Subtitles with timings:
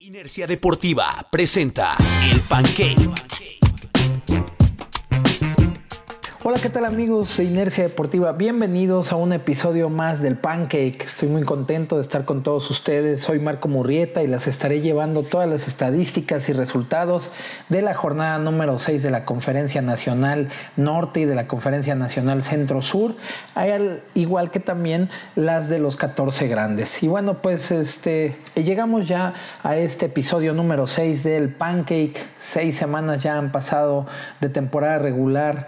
[0.00, 1.96] Inercia Deportiva presenta
[2.30, 3.65] El Pancake.
[6.48, 8.30] Hola, ¿qué tal amigos de Inercia Deportiva?
[8.30, 10.98] Bienvenidos a un episodio más del Pancake.
[11.04, 13.20] Estoy muy contento de estar con todos ustedes.
[13.20, 17.32] Soy Marco Murrieta y les estaré llevando todas las estadísticas y resultados
[17.68, 22.44] de la jornada número 6 de la Conferencia Nacional Norte y de la Conferencia Nacional
[22.44, 23.16] Centro Sur,
[23.56, 27.02] al igual que también las de los 14 grandes.
[27.02, 29.34] Y bueno, pues este llegamos ya
[29.64, 32.14] a este episodio número 6 del Pancake.
[32.38, 34.06] Seis semanas ya han pasado
[34.40, 35.66] de temporada regular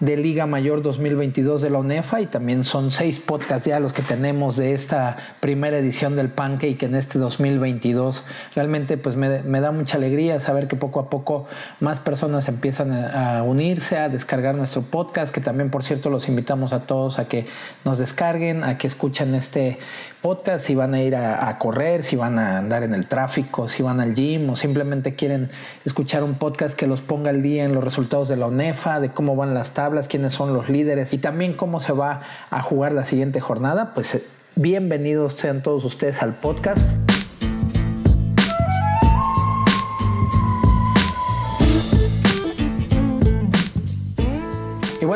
[0.00, 4.02] de Liga Mayor 2022 de la UNEFA y también son seis podcasts ya los que
[4.02, 8.22] tenemos de esta primera edición del Pancake en este 2022.
[8.54, 11.46] Realmente pues me, da mucha alegría saber que poco a poco
[11.80, 16.74] más personas empiezan a, unirse, a descargar nuestro podcast, que también por cierto los invitamos
[16.74, 17.46] a todos a que
[17.84, 19.78] nos descarguen, a que escuchen este
[20.20, 23.82] podcast, si van a ir a, correr, si van a andar en el tráfico, si
[23.82, 25.48] van al gym o simplemente quieren
[25.84, 29.10] escuchar un podcast que los ponga al día en los resultados de la UNEFA, de
[29.10, 32.92] cómo van las tablas, quiénes son los líderes y también cómo se va a jugar
[32.92, 34.24] la siguiente jornada, pues eh,
[34.54, 37.15] bienvenidos sean todos ustedes al podcast.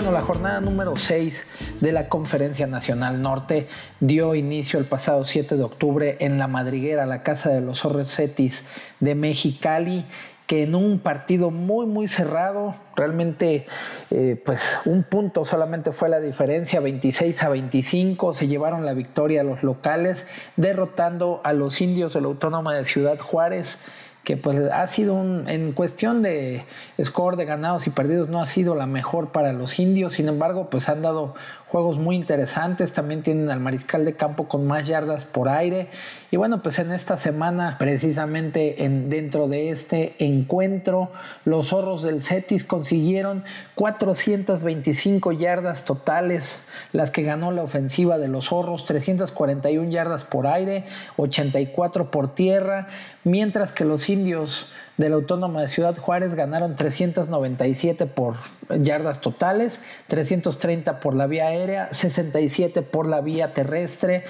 [0.03, 1.47] Bueno, la jornada número 6
[1.81, 3.69] de la Conferencia Nacional Norte
[4.01, 8.65] dio inicio el pasado 7 de octubre en La Madriguera, la casa de los Orresetis
[9.01, 10.07] de Mexicali
[10.47, 13.67] que en un partido muy muy cerrado, realmente
[14.11, 19.43] eh, pues un punto solamente fue la diferencia, 26 a 25, se llevaron la victoria
[19.43, 23.79] a los locales, derrotando a los indios de la Autónoma de Ciudad Juárez
[24.25, 26.65] que pues ha sido un, en cuestión de
[27.03, 30.69] score de ganados y perdidos no ha sido la mejor para los indios, sin embargo
[30.69, 31.35] pues han dado
[31.71, 35.89] juegos muy interesantes, también tienen al mariscal de campo con más yardas por aire.
[36.33, 41.11] Y bueno pues en esta semana precisamente en, dentro de este encuentro
[41.45, 43.45] los zorros del Cetis consiguieron
[43.77, 50.85] 425 yardas totales, las que ganó la ofensiva de los zorros, 341 yardas por aire,
[51.17, 52.89] 84 por tierra,
[53.23, 58.35] mientras que los indios de la Autónoma de Ciudad Juárez ganaron 397 por
[58.69, 64.25] yardas totales, 330 por la vía aérea, 67 por la vía terrestre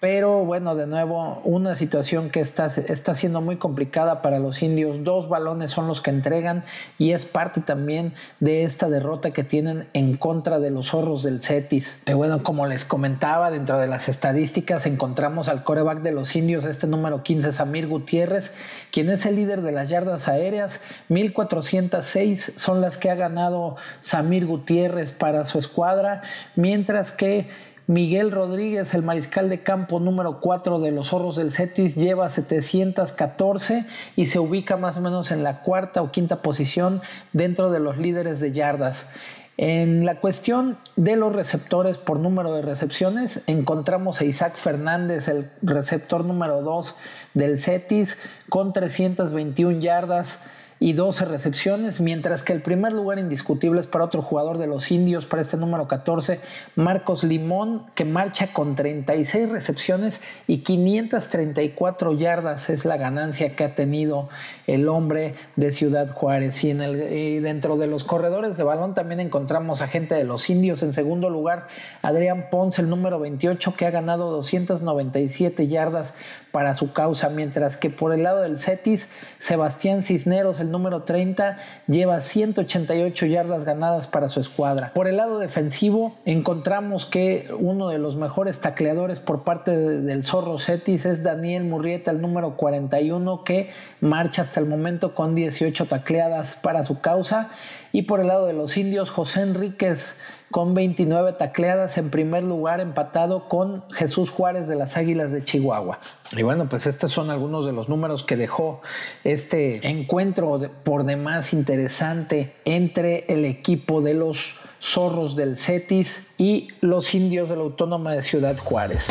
[0.00, 5.04] pero bueno, de nuevo, una situación que está, está siendo muy complicada para los indios.
[5.04, 6.64] Dos balones son los que entregan
[6.96, 11.42] y es parte también de esta derrota que tienen en contra de los zorros del
[11.42, 12.00] Cetis.
[12.06, 16.64] Y bueno, como les comentaba, dentro de las estadísticas encontramos al coreback de los indios,
[16.64, 18.54] este número 15, Samir Gutiérrez,
[18.90, 20.80] quien es el líder de las yardas aéreas.
[21.10, 26.22] 1406 son las que ha ganado Samir Gutiérrez para su escuadra,
[26.56, 27.50] mientras que
[27.90, 33.84] Miguel Rodríguez, el mariscal de campo número 4 de los Zorros del Cetis, lleva 714
[34.14, 37.02] y se ubica más o menos en la cuarta o quinta posición
[37.32, 39.08] dentro de los líderes de yardas.
[39.56, 45.50] En la cuestión de los receptores por número de recepciones, encontramos a Isaac Fernández, el
[45.60, 46.94] receptor número 2
[47.34, 48.18] del Cetis,
[48.48, 50.38] con 321 yardas
[50.82, 54.90] y 12 recepciones, mientras que el primer lugar indiscutible es para otro jugador de los
[54.90, 56.40] indios, para este número 14,
[56.74, 62.70] Marcos Limón, que marcha con 36 recepciones y 534 yardas.
[62.70, 64.30] Es la ganancia que ha tenido
[64.66, 66.64] el hombre de Ciudad Juárez.
[66.64, 70.48] Y, en el, dentro de los corredores de balón también encontramos a gente de los
[70.48, 70.82] indios.
[70.82, 71.66] En segundo lugar,
[72.00, 76.14] Adrián Ponce, el número 28, que ha ganado 297 yardas
[76.52, 81.58] para su causa, mientras que por el lado del Cetis, Sebastián Cisneros, el número 30,
[81.86, 84.92] lleva 188 yardas ganadas para su escuadra.
[84.94, 90.58] Por el lado defensivo, encontramos que uno de los mejores tacleadores por parte del Zorro
[90.58, 96.56] Cetis es Daniel Murrieta, el número 41, que marcha hasta el momento con 18 tacleadas
[96.56, 97.50] para su causa.
[97.92, 100.16] Y por el lado de los indios, José Enríquez,
[100.50, 106.00] con 29 tacleadas en primer lugar, empatado con Jesús Juárez de las Águilas de Chihuahua.
[106.36, 108.80] Y bueno, pues estos son algunos de los números que dejó
[109.22, 117.14] este encuentro por demás interesante entre el equipo de los zorros del Cetis y los
[117.14, 119.06] indios de la Autónoma de Ciudad Juárez.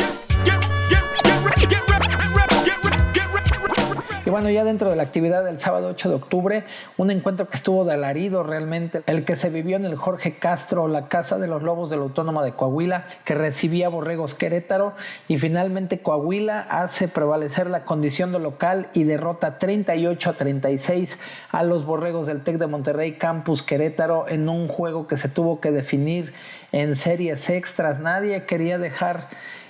[4.30, 6.64] Y bueno, ya dentro de la actividad del sábado 8 de octubre,
[6.98, 10.88] un encuentro que estuvo de alarido realmente, el que se vivió en el Jorge Castro,
[10.88, 14.94] la Casa de los Lobos de la Autónoma de Coahuila, que recibía Borregos Querétaro,
[15.28, 21.64] y finalmente Coahuila hace prevalecer la condición de local y derrota 38 a 36 a
[21.64, 25.72] los Borregos del TEC de Monterrey Campus Querétaro en un juego que se tuvo que
[25.72, 26.34] definir
[26.72, 28.00] en series extras.
[28.00, 29.28] Nadie quería dejar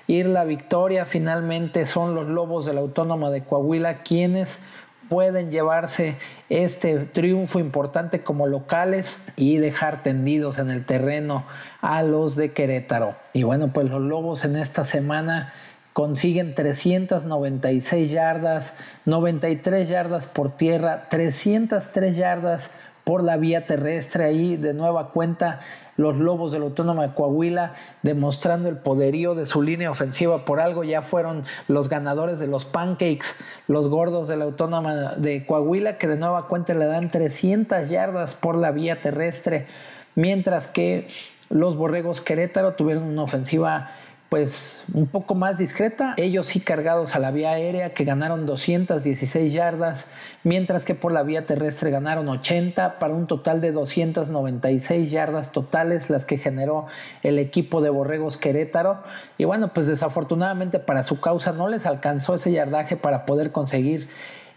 [0.09, 1.05] ir la victoria.
[1.05, 4.61] Finalmente son los Lobos de la Autónoma de Coahuila quienes
[5.07, 6.15] pueden llevarse
[6.49, 11.45] este triunfo importante como locales y dejar tendidos en el terreno
[11.81, 13.15] a los de Querétaro.
[13.33, 15.53] Y bueno, pues los Lobos en esta semana
[15.93, 18.75] consiguen 396 yardas,
[19.05, 22.71] 93 yardas por tierra, 303 yardas
[23.03, 24.25] por la vía terrestre.
[24.25, 25.59] Ahí de nueva cuenta
[25.99, 27.73] los Lobos del Autónoma de Coahuila,
[28.03, 30.45] demostrando el poderío de su línea ofensiva.
[30.45, 33.35] Por algo ya fueron los ganadores de los pancakes,
[33.67, 38.33] los gordos de la Autónoma de Coahuila, que de nueva cuenta le dan 300 yardas
[38.33, 39.67] por la vía terrestre,
[40.15, 41.09] mientras que
[41.49, 43.91] los Borregos Querétaro tuvieron una ofensiva
[44.29, 46.13] pues un poco más discreta.
[46.17, 50.07] Ellos sí cargados a la vía aérea que ganaron 216 yardas,
[50.43, 56.11] mientras que por la vía terrestre ganaron 80 para un total de 296 yardas totales
[56.11, 56.85] las que generó
[57.23, 59.01] el equipo de Borregos Querétaro.
[59.39, 64.09] Y bueno, pues desafortunadamente para su causa no les alcanzó ese yardaje para poder conseguir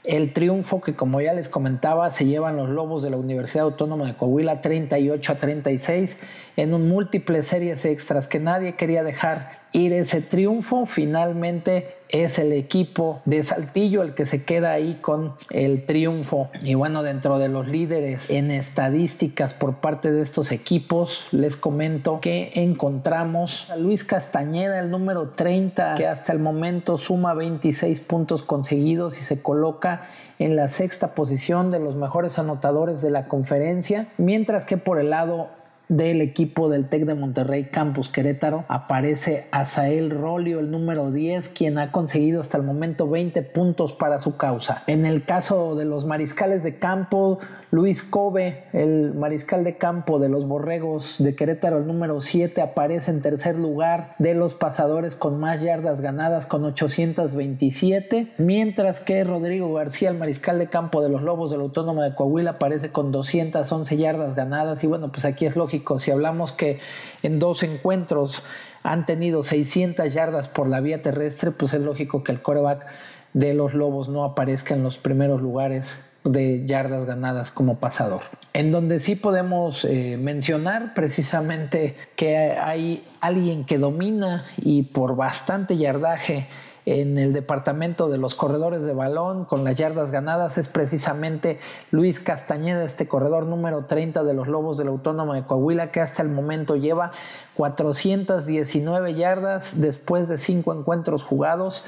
[0.04, 4.06] el triunfo que como ya les comentaba se llevan los Lobos de la Universidad Autónoma
[4.06, 6.18] de Coahuila 38 a 36
[6.56, 10.86] en un múltiple series extras que nadie quería dejar ir ese triunfo.
[10.86, 16.50] Finalmente es el equipo de Saltillo el que se queda ahí con el triunfo.
[16.62, 22.20] Y bueno, dentro de los líderes en estadísticas por parte de estos equipos, les comento
[22.20, 28.42] que encontramos a Luis Castañeda, el número 30, que hasta el momento suma 26 puntos
[28.42, 30.08] conseguidos y se coloca
[30.38, 35.10] en la sexta posición de los mejores anotadores de la conferencia, mientras que por el
[35.10, 35.50] lado
[35.88, 41.78] del equipo del TEC de Monterrey Campus Querétaro aparece Asael Rolio, el número 10, quien
[41.78, 44.82] ha conseguido hasta el momento 20 puntos para su causa.
[44.86, 47.38] En el caso de los mariscales de campo,
[47.74, 53.10] Luis Kobe, el mariscal de campo de los Borregos de Querétaro, el número 7, aparece
[53.10, 59.72] en tercer lugar de los pasadores con más yardas ganadas con 827, mientras que Rodrigo
[59.72, 63.96] García, el mariscal de campo de los Lobos del Autónomo de Coahuila, aparece con 211
[63.96, 64.84] yardas ganadas.
[64.84, 66.78] Y bueno, pues aquí es lógico, si hablamos que
[67.22, 68.42] en dos encuentros
[68.82, 72.84] han tenido 600 yardas por la vía terrestre, pues es lógico que el coreback
[73.32, 78.22] de los Lobos no aparezca en los primeros lugares de yardas ganadas como pasador.
[78.52, 85.76] En donde sí podemos eh, mencionar precisamente que hay alguien que domina y por bastante
[85.76, 86.46] yardaje
[86.84, 91.60] en el departamento de los corredores de balón con las yardas ganadas es precisamente
[91.90, 96.22] Luis Castañeda, este corredor número 30 de los Lobos del Autónomo de Coahuila, que hasta
[96.22, 97.12] el momento lleva
[97.54, 101.84] 419 yardas después de cinco encuentros jugados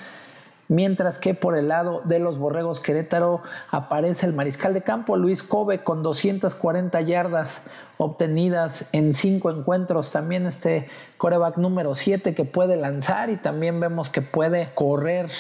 [0.69, 5.43] mientras que por el lado de los Borregos Querétaro aparece el mariscal de campo Luis
[5.43, 7.66] Kobe con 240 yardas
[7.96, 10.11] obtenidas en cinco encuentros.
[10.11, 15.31] También este coreback número 7 que puede lanzar y también vemos que puede correr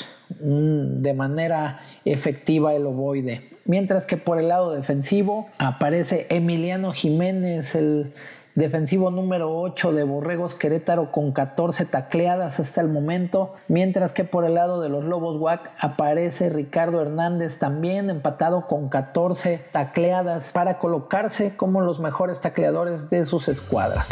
[0.40, 3.50] mm, de manera efectiva el ovoide.
[3.64, 8.12] Mientras que por el lado defensivo aparece Emiliano Jiménez, el
[8.54, 14.44] defensivo número 8 de Borregos Querétaro con 14 tacleadas hasta el momento, mientras que por
[14.44, 20.78] el lado de los Lobos WAC aparece Ricardo Hernández también empatado con 14 tacleadas para
[20.78, 24.08] colocarse como los mejores tacleadores de sus escuadras.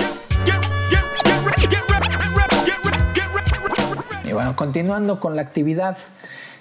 [4.25, 5.97] Y bueno, continuando con la actividad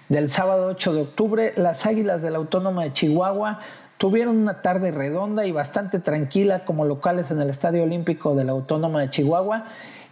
[0.09, 3.59] del sábado 8 de octubre, las Águilas de la Autónoma de Chihuahua
[4.01, 8.53] Tuvieron una tarde redonda y bastante tranquila como locales en el Estadio Olímpico de la
[8.53, 9.65] Autónoma de Chihuahua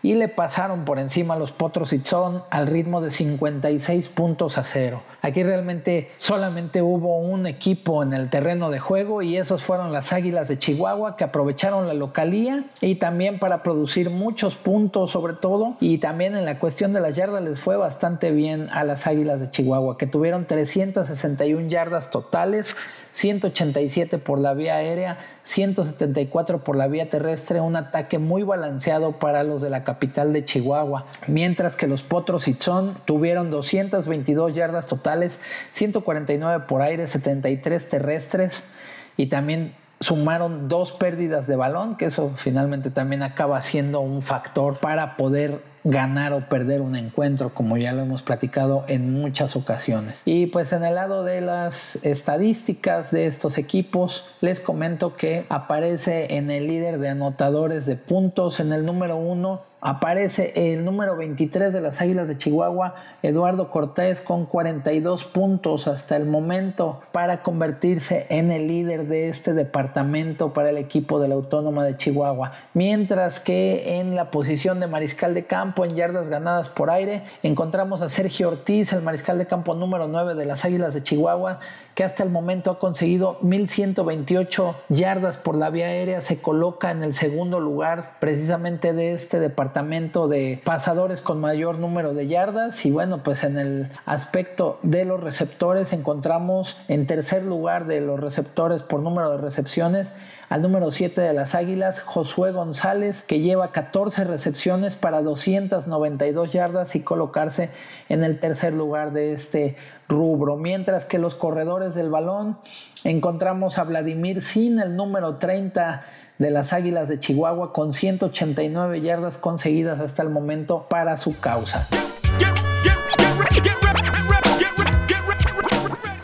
[0.04, 4.64] y le pasaron por encima a los Potros Itzón al ritmo de 56 puntos a
[4.64, 5.02] cero.
[5.24, 10.14] Aquí realmente solamente hubo un equipo en el terreno de juego y esos fueron las
[10.14, 15.78] Águilas de Chihuahua que aprovecharon la localía y también para producir muchos puntos sobre todo
[15.80, 19.40] y también en la cuestión de las yardas les fue bastante bien a las Águilas
[19.40, 22.76] de Chihuahua que tuvieron 361 yardas totales
[23.20, 29.44] 187 por la vía aérea, 174 por la vía terrestre, un ataque muy balanceado para
[29.44, 32.58] los de la capital de Chihuahua, mientras que los Potros y
[33.04, 38.70] tuvieron 222 yardas totales, 149 por aire, 73 terrestres
[39.18, 44.80] y también sumaron dos pérdidas de balón, que eso finalmente también acaba siendo un factor
[44.80, 50.22] para poder ganar o perder un encuentro, como ya lo hemos platicado en muchas ocasiones.
[50.26, 56.36] Y pues en el lado de las estadísticas de estos equipos, les comento que aparece
[56.36, 61.72] en el líder de anotadores de puntos en el número uno aparece el número 23
[61.72, 68.26] de las Águilas de Chihuahua, Eduardo Cortés, con 42 puntos hasta el momento para convertirse
[68.30, 72.54] en el líder de este departamento para el equipo de la Autónoma de Chihuahua.
[72.74, 78.02] Mientras que en la posición de mariscal de campo en yardas ganadas por aire encontramos
[78.02, 81.60] a Sergio Ortiz, el mariscal de campo número 9 de las Águilas de Chihuahua,
[81.96, 87.04] que hasta el momento ha conseguido 1128 yardas por la vía aérea, se coloca en
[87.04, 92.92] el segundo lugar precisamente de este departamento de pasadores con mayor número de yardas y
[92.92, 98.84] bueno, pues en el aspecto de los receptores encontramos en tercer lugar de los receptores
[98.84, 100.14] por número de recepciones
[100.50, 106.96] al número 7 de las Águilas, Josué González, que lleva 14 recepciones para 292 yardas
[106.96, 107.70] y colocarse
[108.10, 110.58] en el tercer lugar de este rubro.
[110.58, 112.58] Mientras que los corredores del balón
[113.04, 116.04] encontramos a Vladimir Sin, el número 30
[116.40, 121.88] de las Águilas de Chihuahua, con 189 yardas conseguidas hasta el momento para su causa.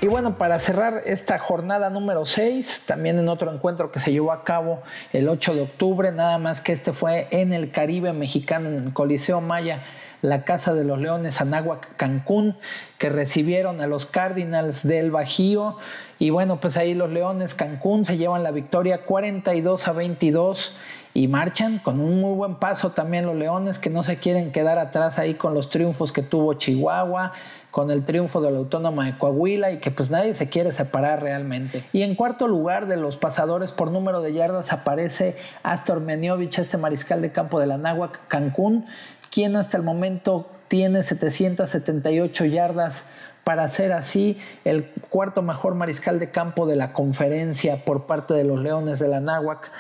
[0.01, 4.31] Y bueno, para cerrar esta jornada número 6, también en otro encuentro que se llevó
[4.31, 8.69] a cabo el 8 de octubre, nada más que este fue en el Caribe mexicano,
[8.69, 9.84] en el Coliseo Maya
[10.29, 12.58] la Casa de los Leones Anáhuac Cancún,
[12.98, 15.77] que recibieron a los Cardinals del Bajío.
[16.20, 20.75] Y bueno, pues ahí los Leones Cancún se llevan la victoria 42 a 22
[21.15, 24.77] y marchan con un muy buen paso también los Leones que no se quieren quedar
[24.77, 27.31] atrás ahí con los triunfos que tuvo Chihuahua,
[27.72, 31.22] con el triunfo de la Autónoma de Coahuila y que pues nadie se quiere separar
[31.22, 31.86] realmente.
[31.93, 36.77] Y en cuarto lugar de los pasadores por número de yardas aparece Astor Meniovich, este
[36.77, 38.86] mariscal de campo de la Náhuac Cancún,
[39.31, 43.07] quien hasta el momento tiene 778 yardas
[43.45, 48.43] para ser así el cuarto mejor mariscal de campo de la conferencia por parte de
[48.43, 49.72] los Leones de la Náhuac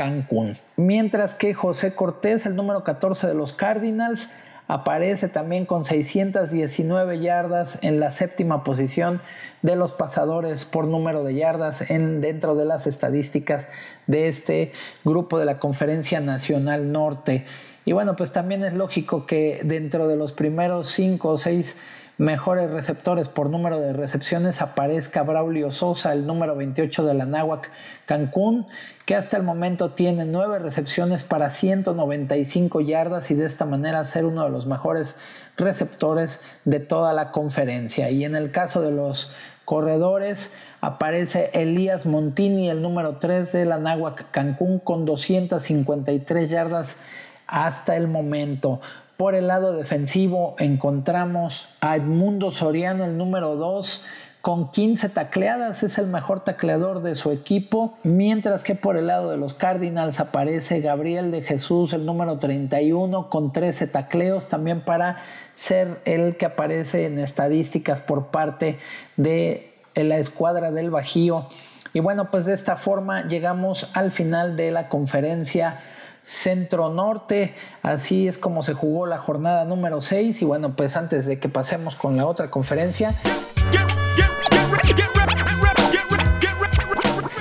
[0.00, 0.56] Cancún.
[0.78, 4.30] Mientras que José Cortés, el número 14 de los Cardinals,
[4.66, 9.20] aparece también con 619 yardas en la séptima posición
[9.60, 13.68] de los pasadores por número de yardas en, dentro de las estadísticas
[14.06, 14.72] de este
[15.04, 17.44] grupo de la Conferencia Nacional Norte.
[17.84, 21.76] Y bueno, pues también es lógico que dentro de los primeros cinco o seis
[22.20, 27.70] mejores receptores por número de recepciones aparezca Braulio Sosa, el número 28 de la Náhuac
[28.04, 28.66] Cancún,
[29.06, 34.26] que hasta el momento tiene nueve recepciones para 195 yardas y de esta manera ser
[34.26, 35.16] uno de los mejores
[35.56, 38.10] receptores de toda la conferencia.
[38.10, 39.32] Y en el caso de los
[39.64, 46.98] corredores aparece Elías Montini, el número 3 de la Náhuac Cancún, con 253 yardas
[47.46, 48.82] hasta el momento.
[49.20, 54.02] Por el lado defensivo encontramos a Edmundo Soriano, el número 2,
[54.40, 59.30] con 15 tacleadas, es el mejor tacleador de su equipo, mientras que por el lado
[59.30, 65.18] de los Cardinals aparece Gabriel de Jesús, el número 31, con 13 tacleos, también para
[65.52, 68.78] ser el que aparece en estadísticas por parte
[69.18, 71.44] de la escuadra del Bajío.
[71.92, 75.80] Y bueno, pues de esta forma llegamos al final de la conferencia
[76.22, 77.54] Centro Norte.
[77.82, 80.42] Así es como se jugó la jornada número 6.
[80.42, 83.14] Y bueno, pues antes de que pasemos con la otra conferencia.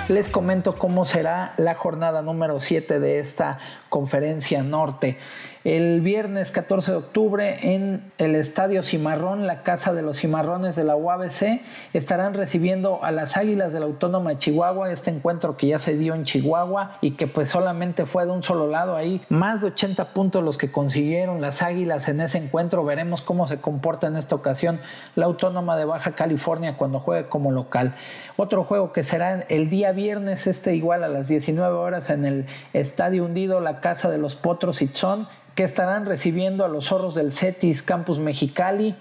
[0.10, 5.17] Les comento cómo será la jornada número 7 de esta conferencia norte
[5.65, 10.86] el viernes 14 de octubre en el Estadio Cimarrón, la Casa de los Cimarrones de
[10.86, 11.62] la UABC.
[11.93, 15.98] Estarán recibiendo a las Águilas de la Autónoma de Chihuahua, este encuentro que ya se
[15.98, 19.22] dio en Chihuahua y que pues solamente fue de un solo lado ahí.
[19.27, 22.86] Más de 80 puntos los que consiguieron las Águilas en ese encuentro.
[22.86, 24.79] Veremos cómo se comporta en esta ocasión
[25.15, 27.96] la Autónoma de Baja California cuando juegue como local.
[28.38, 32.46] Otro juego que será el día viernes, este igual a las 19 horas en el
[32.72, 37.32] Estadio Hundido, la Casa de los Potros Itzón que estarán recibiendo a los zorros del
[37.32, 38.96] CETIS Campus Mexicali.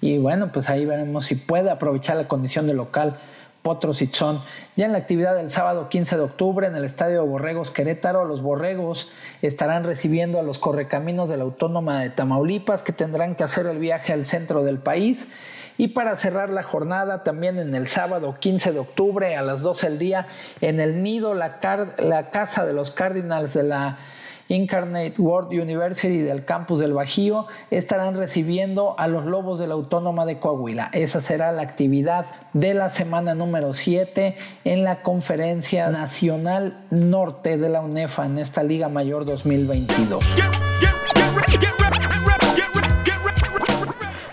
[0.00, 3.18] Y bueno, pues ahí veremos si puede aprovechar la condición de local
[3.62, 4.42] Potros Itzón.
[4.76, 8.42] Ya en la actividad del sábado 15 de octubre en el Estadio Borregos Querétaro, los
[8.42, 9.10] Borregos
[9.42, 13.78] estarán recibiendo a los correcaminos de la Autónoma de Tamaulipas que tendrán que hacer el
[13.78, 15.30] viaje al centro del país.
[15.76, 19.90] Y para cerrar la jornada, también en el sábado 15 de octubre a las 12
[19.90, 20.26] del día,
[20.60, 21.58] en el nido, la,
[21.98, 23.98] la casa de los Cardinals de la
[24.50, 30.26] Incarnate World University del campus del Bajío estarán recibiendo a los Lobos de la Autónoma
[30.26, 30.90] de Coahuila.
[30.92, 37.68] Esa será la actividad de la semana número 7 en la Conferencia Nacional Norte de
[37.68, 40.24] la UNEFA en esta Liga Mayor 2022.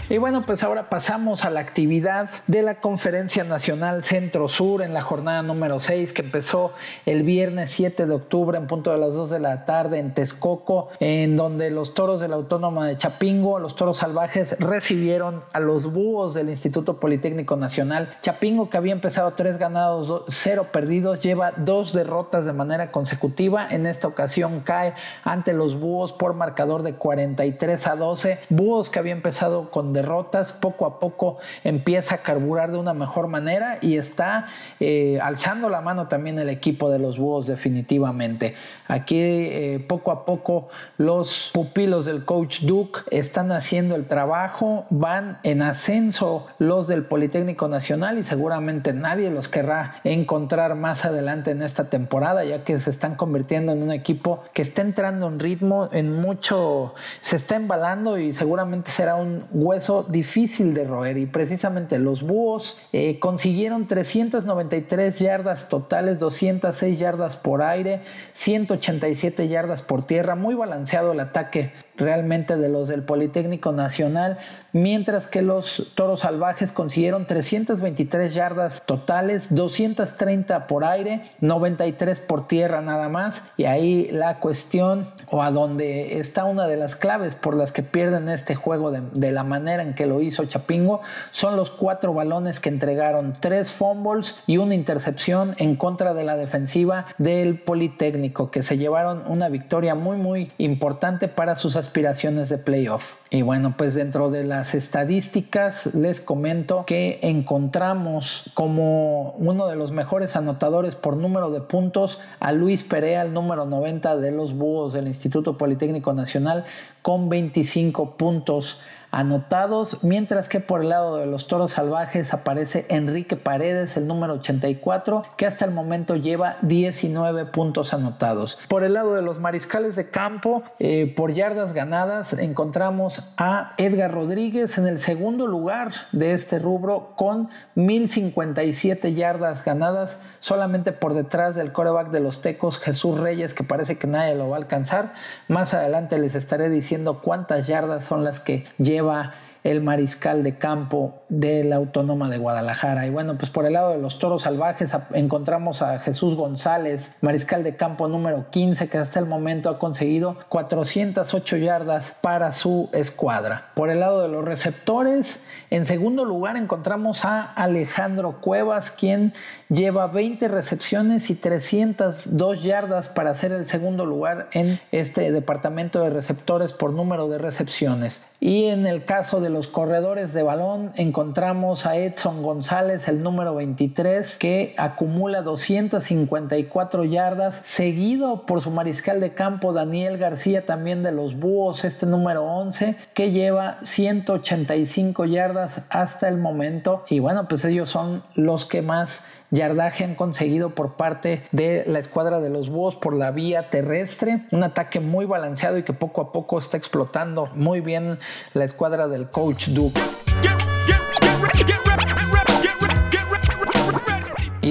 [0.09, 4.93] Y bueno, pues ahora pasamos a la actividad de la Conferencia Nacional Centro Sur en
[4.93, 6.71] la jornada número 6 que empezó
[7.05, 10.87] el viernes 7 de octubre en punto de las 2 de la tarde en Texcoco,
[11.01, 15.91] en donde los toros de la Autónoma de Chapingo, los toros salvajes, recibieron a los
[15.91, 18.15] búhos del Instituto Politécnico Nacional.
[18.21, 23.67] Chapingo, que había empezado tres ganados, cero perdidos, lleva dos derrotas de manera consecutiva.
[23.69, 24.93] En esta ocasión cae
[25.25, 28.39] ante los búhos por marcador de 43 a 12.
[28.47, 33.27] Búhos que había empezado con derrotas, poco a poco empieza a carburar de una mejor
[33.27, 34.47] manera y está
[34.79, 38.55] eh, alzando la mano también el equipo de los Búhos definitivamente.
[38.87, 45.39] Aquí eh, poco a poco los pupilos del coach Duke están haciendo el trabajo, van
[45.43, 51.61] en ascenso los del Politécnico Nacional y seguramente nadie los querrá encontrar más adelante en
[51.61, 55.89] esta temporada ya que se están convirtiendo en un equipo que está entrando en ritmo,
[55.91, 61.99] en mucho, se está embalando y seguramente será un hueso difícil de roer y precisamente
[61.99, 68.01] los búhos eh, consiguieron 393 yardas totales, 206 yardas por aire,
[68.33, 74.37] 187 yardas por tierra, muy balanceado el ataque realmente de los del Politécnico Nacional,
[74.71, 82.81] mientras que los Toros Salvajes consiguieron 323 yardas totales, 230 por aire, 93 por tierra
[82.81, 87.55] nada más, y ahí la cuestión o a donde está una de las claves por
[87.55, 91.01] las que pierden este juego de, la manera en que lo hizo Chapingo,
[91.31, 96.37] son los cuatro balones que entregaron, tres fumbles y una intercepción en contra de la
[96.37, 102.57] defensiva del Politécnico, que se llevaron una victoria muy muy importante para sus aspiraciones de
[102.57, 103.15] playoff.
[103.29, 109.91] Y bueno, pues dentro de las estadísticas les comento que encontramos como uno de los
[109.91, 114.93] mejores anotadores por número de puntos a Luis Perea, el número 90 de los Búhos
[114.93, 116.65] del Instituto Politécnico Nacional,
[117.01, 118.79] con 25 puntos
[119.11, 124.33] anotados, mientras que por el lado de los toros salvajes aparece Enrique Paredes, el número
[124.33, 128.59] 84, que hasta el momento lleva 19 puntos anotados.
[128.67, 134.11] Por el lado de los mariscales de campo, eh, por yardas ganadas, encontramos a Edgar
[134.11, 141.55] Rodríguez en el segundo lugar de este rubro con 1057 yardas ganadas, solamente por detrás
[141.55, 145.13] del coreback de los Tecos, Jesús Reyes, que parece que nadie lo va a alcanzar.
[145.47, 148.65] Más adelante les estaré diciendo cuántas yardas son las que
[148.97, 153.05] lleva el mariscal de campo de la Autónoma de Guadalajara.
[153.05, 157.63] Y bueno, pues por el lado de los toros salvajes encontramos a Jesús González, mariscal
[157.63, 163.69] de campo número 15, que hasta el momento ha conseguido 408 yardas para su escuadra.
[163.75, 169.33] Por el lado de los receptores, en segundo lugar encontramos a Alejandro Cuevas, quien
[169.69, 176.09] lleva 20 recepciones y 302 yardas para ser el segundo lugar en este departamento de
[176.09, 178.23] receptores por número de recepciones.
[178.39, 183.55] Y en el caso de los corredores de balón encontramos a Edson González, el número
[183.55, 191.11] 23, que acumula 254 yardas, seguido por su mariscal de campo Daniel García, también de
[191.11, 197.03] los Búhos, este número 11, que lleva 185 yardas hasta el momento.
[197.09, 201.97] Y bueno, pues ellos son los que más yardaje han conseguido por parte de la
[201.97, 204.45] escuadra de los búhos por la vía terrestre.
[204.51, 208.19] Un ataque muy balanceado y que poco a poco está explotando muy bien
[208.53, 209.99] la escuadra del coach Duke.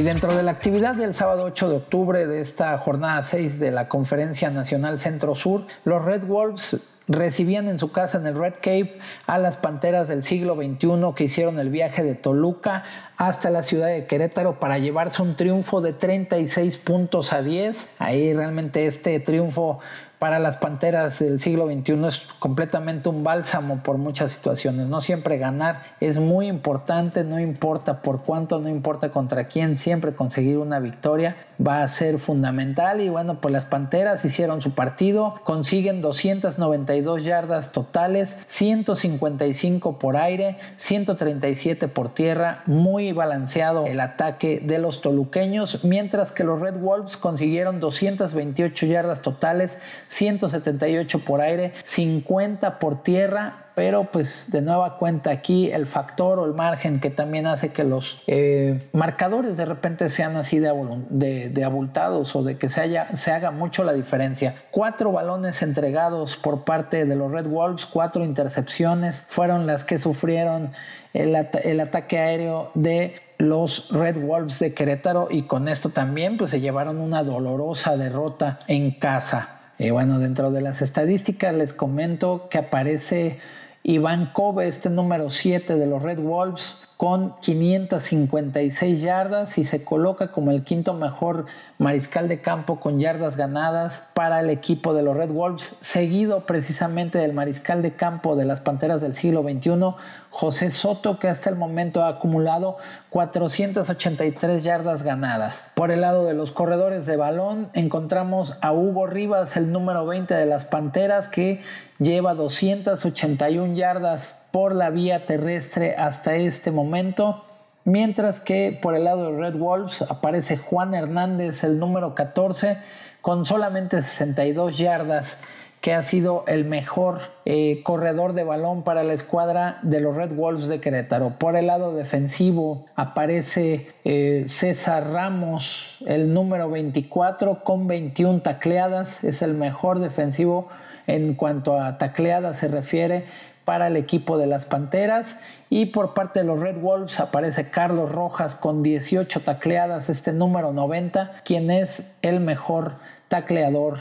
[0.06, 3.88] Dentro de la actividad del sábado 8 de octubre de esta jornada 6 de la
[3.88, 9.00] Conferencia Nacional Centro Sur, los Red Wolves recibían en su casa en el Red Cape
[9.26, 12.84] a las Panteras del siglo XXI que hicieron el viaje de Toluca
[13.16, 17.96] hasta la ciudad de Querétaro para llevarse un triunfo de 36 puntos a 10.
[17.98, 19.80] Ahí realmente este triunfo
[20.18, 24.86] para las Panteras del siglo XXI es completamente un bálsamo por muchas situaciones.
[24.86, 30.14] No siempre ganar es muy importante, no importa por cuánto, no importa contra quién, siempre
[30.14, 33.00] conseguir una victoria va a ser fundamental.
[33.00, 40.58] Y bueno, pues las Panteras hicieron su partido, consiguen 292 yardas totales, 155 por aire,
[40.76, 47.16] 137 por tierra, muy balanceado el ataque de los toluqueños, mientras que los Red Wolves
[47.16, 55.30] consiguieron 228 yardas totales, 178 por aire, 50 por tierra, pero pues de nueva cuenta
[55.30, 60.08] aquí el factor o el margen que también hace que los eh, marcadores de repente
[60.08, 64.54] sean así de, abultados o de que se, haga mucho la diferencia.
[64.70, 70.70] Cuatro balones entregados por parte de los Red Wolves, cuatro intercepciones fueron las que sufrieron
[71.12, 76.62] el, ataque aéreo de los Red Wolves de Querétaro y con esto también pues se
[76.62, 79.50] llevaron una dolorosa derrota en casa.
[79.78, 83.38] Y bueno, dentro de las estadísticas les comento que aparece
[83.88, 90.32] Iván Kobe, este número 7 de los Red Wolves, con 556 yardas y se coloca
[90.32, 91.44] como el quinto mejor
[91.78, 97.18] mariscal de campo con yardas ganadas para el equipo de los Red Wolves, seguido precisamente
[97.18, 99.94] del mariscal de campo de las Panteras del siglo XXI,
[100.30, 102.78] José Soto, que hasta el momento ha acumulado
[103.10, 105.70] 483 yardas ganadas.
[105.74, 110.32] Por el lado de los corredores de balón, encontramos a Hugo Rivas, el número 20
[110.32, 111.62] de las Panteras, que
[111.98, 117.44] lleva 281 yardas por la vía terrestre hasta este momento.
[117.84, 122.78] Mientras que por el lado de Red Wolves aparece Juan Hernández, el número 14,
[123.20, 125.38] con solamente 62 yardas,
[125.82, 130.34] que ha sido el mejor eh, corredor de balón para la escuadra de los Red
[130.34, 131.34] Wolves de Querétaro.
[131.38, 139.22] Por el lado defensivo aparece eh, César Ramos, el número 24, con 21 tacleadas.
[139.22, 140.70] Es el mejor defensivo
[141.06, 143.26] en cuanto a tacleadas se refiere
[143.66, 145.38] para el equipo de las Panteras.
[145.68, 150.72] Y por parte de los Red Wolves aparece Carlos Rojas con 18 tacleadas, este número
[150.72, 152.94] 90, quien es el mejor
[153.28, 153.98] tacleador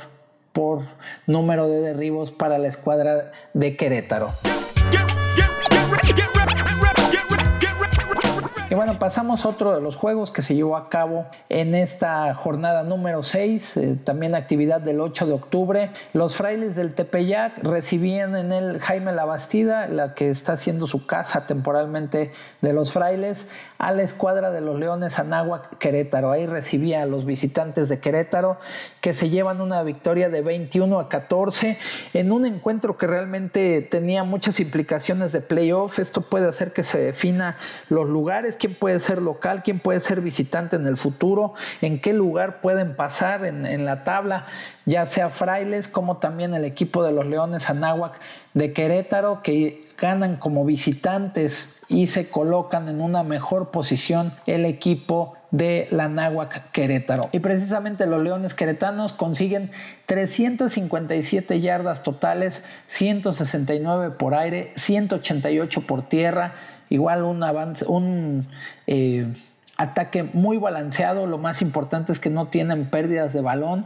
[0.54, 0.84] por
[1.28, 4.30] número de derribos para la escuadra de Querétaro.
[8.68, 12.34] Y bueno, pasamos a otro de los juegos que se llevó a cabo en esta
[12.34, 15.92] jornada número 6, eh, también actividad del 8 de octubre.
[16.14, 21.06] Los frailes del Tepeyac recibían en el Jaime La Bastida, la que está haciendo su
[21.06, 26.32] casa temporalmente de los frailes, a la escuadra de los Leones Anáhuac Querétaro.
[26.32, 28.58] Ahí recibía a los visitantes de Querétaro
[29.02, 31.78] que se llevan una victoria de 21 a 14
[32.14, 36.00] en un encuentro que realmente tenía muchas implicaciones de playoff.
[36.00, 37.58] Esto puede hacer que se defina
[37.90, 42.14] los lugares, quién puede ser local, quién puede ser visitante en el futuro, en qué
[42.14, 44.46] lugar pueden pasar en, en la tabla,
[44.86, 48.20] ya sea Frailes como también el equipo de los Leones Anáhuac
[48.56, 55.34] de Querétaro que ganan como visitantes y se colocan en una mejor posición el equipo
[55.52, 57.30] de la Náhuac Querétaro.
[57.32, 59.72] Y precisamente los Leones Queretanos consiguen
[60.08, 66.56] 357 yardas totales, 169 por aire, 188 por tierra,
[66.90, 68.48] igual un avance, un
[68.88, 69.28] eh,
[69.78, 71.28] ataque muy balanceado.
[71.28, 73.86] Lo más importante es que no tienen pérdidas de balón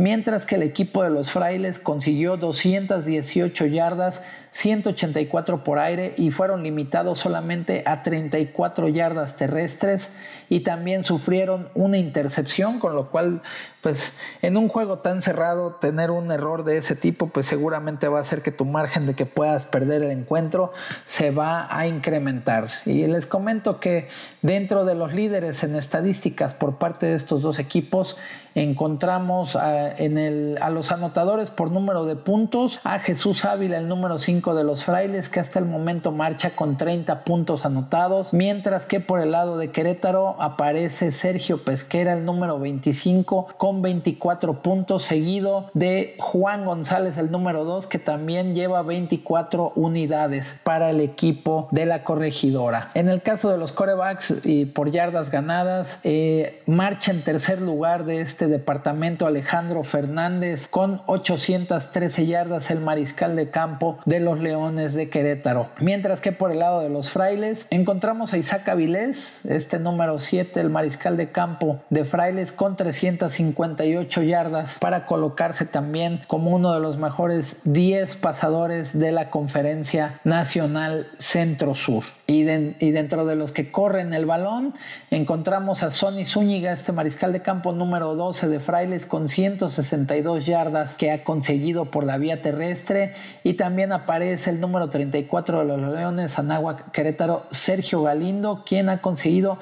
[0.00, 6.62] mientras que el equipo de los frailes consiguió 218 yardas, 184 por aire y fueron
[6.62, 10.10] limitados solamente a 34 yardas terrestres
[10.50, 13.40] y también sufrieron una intercepción, con lo cual
[13.80, 18.18] pues en un juego tan cerrado tener un error de ese tipo pues seguramente va
[18.18, 20.72] a hacer que tu margen de que puedas perder el encuentro
[21.06, 22.68] se va a incrementar.
[22.84, 24.08] Y les comento que
[24.42, 28.18] dentro de los líderes en estadísticas por parte de estos dos equipos
[28.54, 33.88] encontramos a, en el, a los anotadores por número de puntos a Jesús Ávila el
[33.88, 38.86] número 5 de los frailes que hasta el momento marcha con 30 puntos anotados, mientras
[38.86, 45.04] que por el lado de Querétaro aparece Sergio Pesquera, el número 25, con 24 puntos,
[45.04, 51.68] seguido de Juan González, el número 2, que también lleva 24 unidades para el equipo
[51.70, 52.90] de la corregidora.
[52.94, 58.04] En el caso de los corebacks y por yardas ganadas, eh, marcha en tercer lugar
[58.04, 64.94] de este departamento Alejandro Fernández con 813 yardas el mariscal de campo de los Leones
[64.94, 65.68] de Querétaro.
[65.80, 70.60] Mientras que por el lado de los Frailes encontramos a Isaac Avilés, este número 7,
[70.60, 76.78] el mariscal de campo de Frailes con 358 yardas para colocarse también como uno de
[76.78, 82.04] los mejores 10 pasadores de la conferencia nacional centro-sur.
[82.28, 84.72] Y, y dentro de los que corren el balón
[85.10, 90.96] encontramos a Sonny Zúñiga, este mariscal de campo número 12 de Frailes con 162 yardas
[90.96, 95.92] que ha conseguido por la vía terrestre y también aparece el número 34 de los
[95.92, 99.58] Leones, Anáhuac Querétaro, Sergio Galindo, quien ha conseguido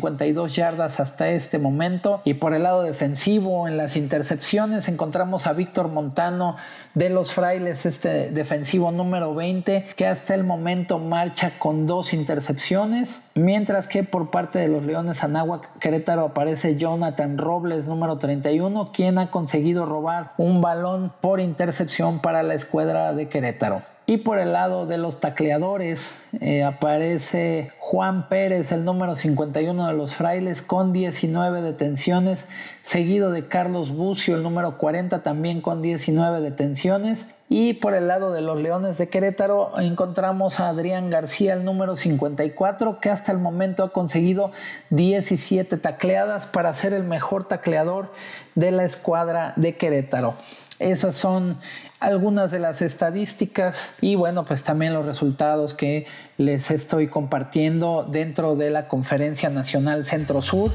[0.00, 2.20] 152 yardas hasta este momento.
[2.24, 6.56] Y por el lado defensivo, en las intercepciones, encontramos a Víctor Montano
[6.94, 13.22] de los Frailes, este defensivo número 20, que hasta el momento marcha con dos intercepciones,
[13.34, 19.18] mientras que por parte de los Leones Anáhuac Querétaro aparece Jonathan Robles, número 31, quien
[19.18, 23.91] ha conseguido robar un balón por intercepción para la escuadra de Querétaro.
[24.04, 29.92] Y por el lado de los tacleadores eh, aparece Juan Pérez, el número 51 de
[29.92, 32.48] los frailes, con 19 detenciones,
[32.82, 37.30] seguido de Carlos Bucio, el número 40, también con 19 detenciones.
[37.48, 41.96] Y por el lado de los Leones de Querétaro encontramos a Adrián García, el número
[41.96, 44.52] 54, que hasta el momento ha conseguido
[44.90, 48.10] 17 tacleadas para ser el mejor tacleador
[48.54, 50.34] de la escuadra de Querétaro.
[50.78, 51.58] Esas son
[52.02, 58.56] algunas de las estadísticas y bueno, pues también los resultados que les estoy compartiendo dentro
[58.56, 60.72] de la Conferencia Nacional Centro Sur.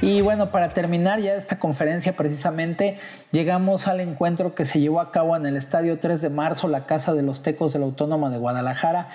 [0.00, 2.98] Y bueno, para terminar ya esta conferencia precisamente,
[3.30, 6.86] llegamos al encuentro que se llevó a cabo en el Estadio 3 de marzo, la
[6.86, 9.08] Casa de los Tecos de la Autónoma de Guadalajara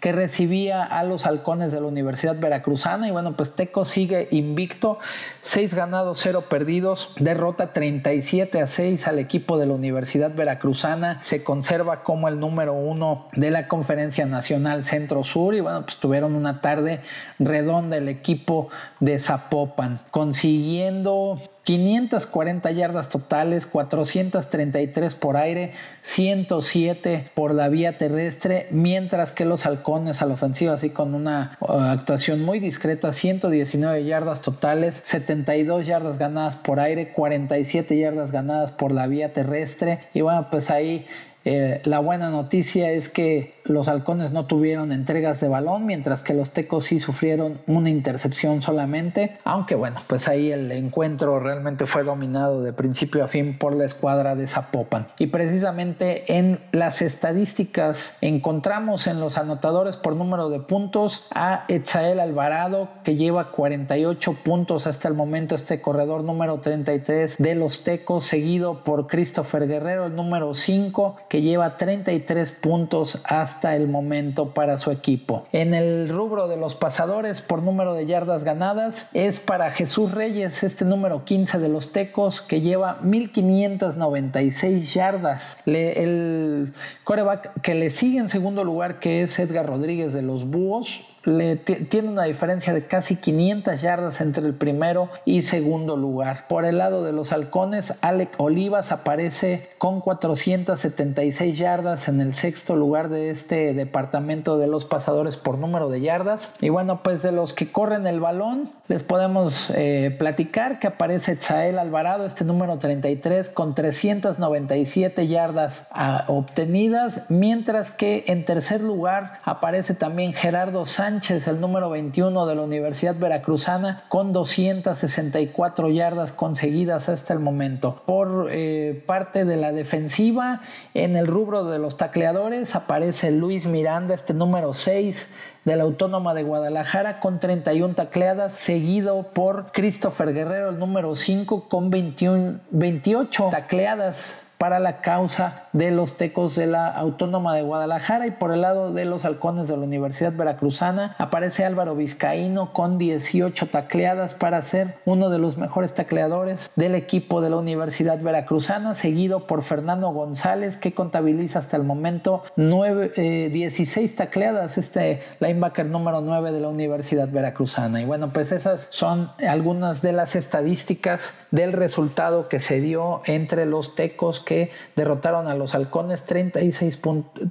[0.00, 3.06] que recibía a los halcones de la Universidad Veracruzana.
[3.06, 4.98] Y bueno, pues Teco sigue invicto,
[5.42, 11.22] 6 ganados, 0 perdidos, derrota 37 a 6 al equipo de la Universidad Veracruzana.
[11.22, 15.54] Se conserva como el número uno de la Conferencia Nacional Centro Sur.
[15.54, 17.00] Y bueno, pues tuvieron una tarde
[17.38, 18.68] redonda el equipo
[19.00, 29.32] de Zapopan, consiguiendo 540 yardas totales, 433 por aire, 107 por la vía terrestre, mientras
[29.32, 34.40] que los halcones a la ofensiva, así con una uh, actuación muy discreta, 119 yardas
[34.40, 40.00] totales, 72 yardas ganadas por aire, 47 yardas ganadas por la vía terrestre.
[40.14, 41.06] Y bueno, pues ahí
[41.44, 46.34] eh, la buena noticia es que los halcones no tuvieron entregas de balón, mientras que
[46.34, 49.38] los tecos sí sufrieron una intercepción solamente.
[49.44, 53.84] Aunque bueno, pues ahí el encuentro realmente fue dominado de principio a fin por la
[53.84, 55.08] escuadra de Zapopan.
[55.18, 62.20] Y precisamente en las estadísticas encontramos en los anotadores por número de puntos a Etzael
[62.20, 68.24] Alvarado, que lleva 48 puntos hasta el momento, este corredor número 33 de los tecos,
[68.24, 74.78] seguido por Christopher Guerrero, el número 5 que lleva 33 puntos hasta el momento para
[74.78, 75.46] su equipo.
[75.52, 80.64] En el rubro de los pasadores por número de yardas ganadas es para Jesús Reyes,
[80.64, 85.56] este número 15 de los Tecos, que lleva 1596 yardas.
[85.66, 91.06] el coreback que le sigue en segundo lugar, que es Edgar Rodríguez de los Búhos,
[91.22, 96.46] tiene una diferencia de casi 500 yardas entre el primero y segundo lugar.
[96.48, 102.74] Por el lado de los halcones, Alec Olivas aparece con 476 yardas en el sexto
[102.74, 106.54] lugar de este departamento de los pasadores por número de yardas.
[106.60, 111.38] Y bueno, pues de los que corren el balón, les podemos eh, platicar que aparece
[111.38, 119.40] Chael Alvarado, este número 33, con 397 yardas ah, obtenidas, mientras que en tercer lugar
[119.44, 126.30] aparece también Gerardo Sánchez Sánchez, el número 21 de la Universidad Veracruzana, con 264 yardas
[126.30, 128.04] conseguidas hasta el momento.
[128.06, 130.60] Por eh, parte de la defensiva,
[130.94, 135.28] en el rubro de los tacleadores aparece Luis Miranda, este número 6
[135.64, 141.68] de la Autónoma de Guadalajara con 31 tacleadas, seguido por Christopher Guerrero, el número 5,
[141.68, 148.26] con 21, 28 tacleadas para la causa de los tecos de la Autónoma de Guadalajara
[148.26, 152.98] y por el lado de los halcones de la Universidad Veracruzana aparece Álvaro Vizcaíno con
[152.98, 158.94] 18 tacleadas para ser uno de los mejores tacleadores del equipo de la Universidad Veracruzana,
[158.94, 165.86] seguido por Fernando González que contabiliza hasta el momento 9, 16 eh, tacleadas, este linebacker
[165.86, 168.02] número 9 de la Universidad Veracruzana.
[168.02, 173.64] Y bueno, pues esas son algunas de las estadísticas del resultado que se dio entre
[173.64, 176.98] los tecos que derrotaron a los halcones 36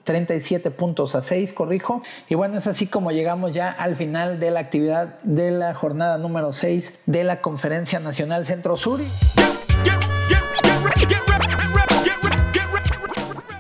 [0.04, 2.04] 37 puntos a 6, corrijo.
[2.28, 6.18] Y bueno, es así como llegamos ya al final de la actividad de la jornada
[6.18, 9.00] número 6 de la Conferencia Nacional Centro Sur.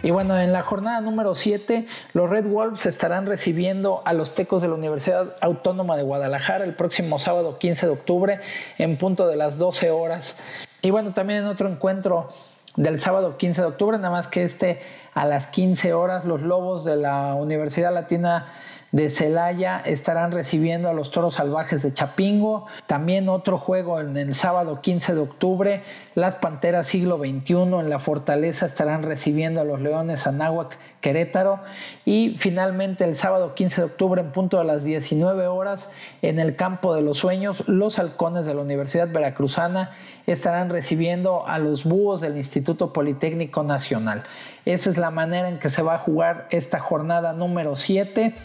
[0.03, 4.61] Y bueno, en la jornada número 7, los Red Wolves estarán recibiendo a los Tecos
[4.61, 8.41] de la Universidad Autónoma de Guadalajara el próximo sábado 15 de octubre
[8.77, 10.35] en punto de las 12 horas.
[10.81, 12.33] Y bueno, también en otro encuentro
[12.79, 14.79] del sábado 15 de octubre, nada más que este
[15.13, 18.53] a las 15 horas los Lobos de la Universidad Latina
[18.91, 22.65] de Celaya estarán recibiendo a los Toros Salvajes de Chapingo.
[22.87, 25.83] También otro juego en el sábado 15 de octubre,
[26.15, 31.59] las Panteras siglo XXI en la Fortaleza estarán recibiendo a los Leones Anáhuac Querétaro.
[32.03, 35.89] Y finalmente el sábado 15 de octubre en punto de las 19 horas
[36.21, 39.91] en el Campo de los Sueños, los Halcones de la Universidad Veracruzana
[40.25, 44.23] estarán recibiendo a los Búhos del Instituto Politécnico Nacional.
[44.65, 48.35] Esa es la manera en que se va a jugar esta jornada número 7.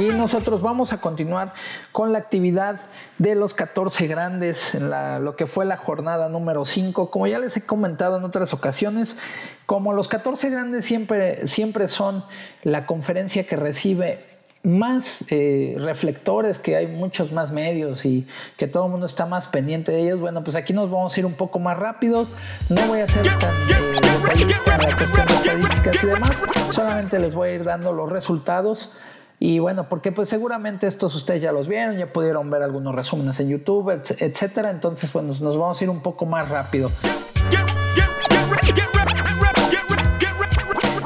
[0.00, 1.54] Y nosotros vamos a continuar
[1.90, 2.80] con la actividad
[3.18, 4.90] de los 14 grandes, en
[5.24, 7.10] lo que fue la jornada número 5.
[7.10, 9.18] Como ya les he comentado en otras ocasiones,
[9.66, 12.24] como los 14 grandes siempre, siempre son
[12.62, 18.86] la conferencia que recibe más eh, reflectores, que hay muchos más medios y que todo
[18.86, 21.34] el mundo está más pendiente de ellos, bueno, pues aquí nos vamos a ir un
[21.34, 22.28] poco más rápidos.
[22.68, 26.42] No voy a ser tan eh, detallista en la cuestión de estadísticas y demás,
[26.72, 28.92] solamente les voy a ir dando los resultados
[29.40, 33.38] Y bueno, porque pues seguramente estos ustedes ya los vieron, ya pudieron ver algunos resúmenes
[33.38, 34.70] en YouTube, etcétera.
[34.70, 36.90] Entonces, bueno, nos vamos a ir un poco más rápido.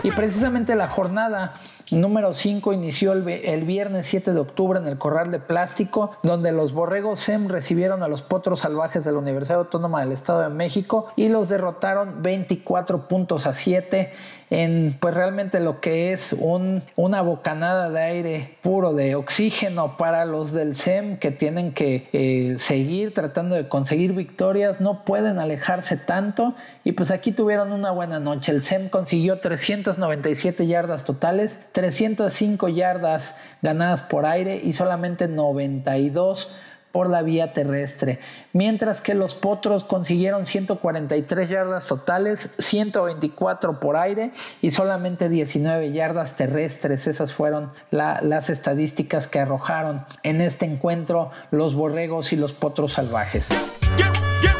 [0.02, 1.54] Y precisamente la jornada
[1.90, 6.72] número 5 inició el, viernes 7 de octubre en el Corral de Plástico, donde los
[6.72, 11.08] borregos SEM recibieron a los potros salvajes de la Universidad Autónoma del Estado de México
[11.16, 14.12] y los derrotaron 24 puntos a 7
[14.52, 20.26] en pues realmente lo que es un, una bocanada de aire puro, de oxígeno para
[20.26, 25.96] los del SEM que tienen que eh, seguir tratando de conseguir victorias, no pueden alejarse
[25.96, 28.52] tanto y pues aquí tuvieron una buena noche.
[28.52, 36.48] El SEM consiguió 397 yardas totales, 305 yardas ganadas por aire y solamente 92
[36.92, 38.20] por la vía terrestre,
[38.52, 46.36] mientras que los potros consiguieron 143 yardas totales, 124 por aire y solamente 19 yardas
[46.36, 47.08] terrestres.
[47.08, 53.48] Esas fueron las estadísticas que arrojaron en este encuentro los borregos y los potros salvajes.
[53.50, 54.51] En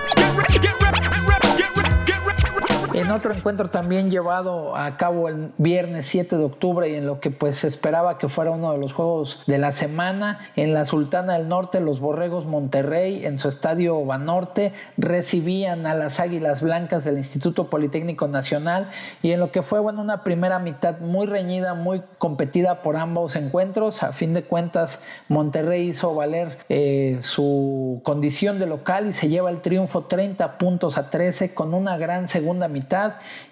[3.13, 7.31] otro encuentro también llevado a cabo el viernes 7 de octubre y en lo que
[7.31, 11.35] pues se esperaba que fuera uno de los juegos de la semana, en la Sultana
[11.35, 17.19] del Norte los Borregos Monterrey en su estadio Banorte recibían a las Águilas Blancas del
[17.19, 18.89] Instituto Politécnico Nacional
[19.21, 23.37] y en lo que fue bueno una primera mitad muy reñida, muy competida por ambos
[23.37, 29.29] encuentros, a fin de cuentas Monterrey hizo valer eh, su condición de local y se
[29.29, 33.02] lleva el triunfo 30 puntos a 13 con una gran segunda mitad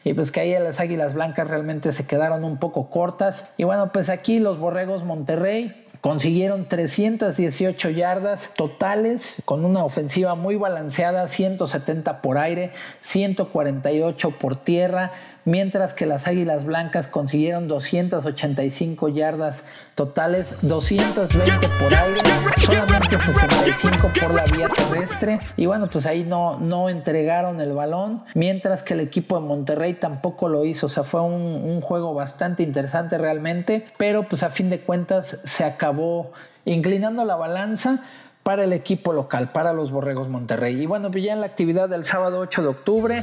[0.05, 3.51] y pues que ahí las Águilas Blancas realmente se quedaron un poco cortas.
[3.57, 10.57] Y bueno, pues aquí los Borregos Monterrey consiguieron 318 yardas totales con una ofensiva muy
[10.57, 15.13] balanceada, 170 por aire, 148 por tierra
[15.45, 22.21] mientras que las Águilas Blancas consiguieron 285 yardas totales, 220 por aire,
[22.57, 28.25] solamente 65 por la vía terrestre y bueno, pues ahí no, no entregaron el balón,
[28.35, 32.15] mientras que el equipo de Monterrey tampoco lo hizo, o sea, fue un, un juego
[32.15, 36.33] bastante interesante realmente, pero pues a fin de cuentas se acabó
[36.65, 38.05] inclinando la balanza
[38.43, 40.81] para el equipo local, para los Borregos Monterrey.
[40.81, 43.23] Y bueno, pues ya en la actividad del sábado 8 de octubre,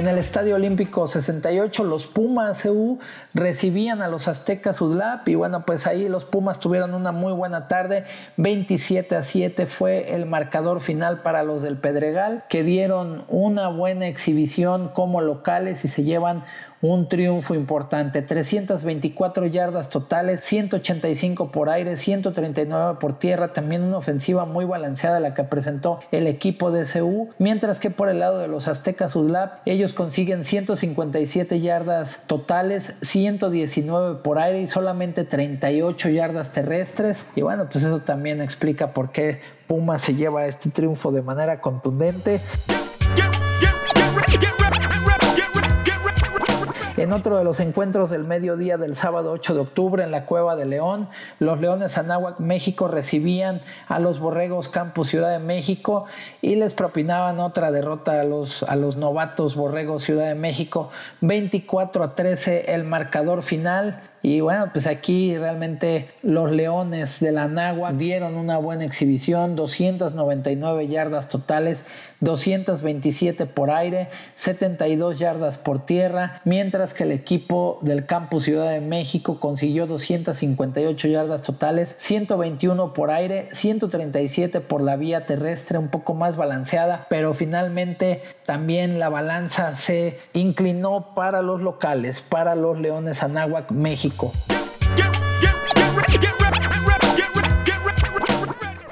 [0.00, 3.00] En el Estadio Olímpico 68, los Pumas EU
[3.34, 7.68] recibían a los Aztecas UDLAP y bueno, pues ahí los Pumas tuvieron una muy buena
[7.68, 8.04] tarde.
[8.38, 14.06] 27 a 7 fue el marcador final para los del Pedregal, que dieron una buena
[14.06, 16.44] exhibición como locales y se llevan
[16.82, 24.46] un triunfo importante, 324 yardas totales, 185 por aire, 139 por tierra, también una ofensiva
[24.46, 28.48] muy balanceada la que presentó el equipo de CU, mientras que por el lado de
[28.48, 36.52] los Aztecas UDLAP, ellos consiguen 157 yardas totales, 119 por aire y solamente 38 yardas
[36.52, 41.22] terrestres, y bueno, pues eso también explica por qué Puma se lleva este triunfo de
[41.22, 42.40] manera contundente.
[47.00, 50.54] En otro de los encuentros del mediodía del sábado 8 de octubre en la Cueva
[50.54, 51.08] de León,
[51.38, 56.04] los Leones Anáhuac México recibían a los Borregos Campus Ciudad de México
[56.42, 60.90] y les propinaban otra derrota a los, a los novatos Borregos Ciudad de México,
[61.22, 64.02] 24 a 13 el marcador final.
[64.22, 70.88] Y bueno, pues aquí realmente los Leones de la Nagua dieron una buena exhibición, 299
[70.88, 71.86] yardas totales,
[72.20, 78.80] 227 por aire, 72 yardas por tierra, mientras que el equipo del Campus Ciudad de
[78.80, 86.14] México consiguió 258 yardas totales, 121 por aire, 137 por la vía terrestre, un poco
[86.14, 93.22] más balanceada, pero finalmente también la balanza se inclinó para los locales, para los Leones
[93.22, 94.32] Anáhuac México.